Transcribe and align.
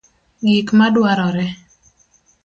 Gik 0.51 0.69
ma 0.77 0.87
dwarore; 0.95 1.45